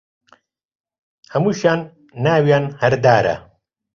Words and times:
هەمووشیان 1.33 1.79
ناویان 2.23 2.65
هەر 2.81 2.93
دارە 3.03 3.35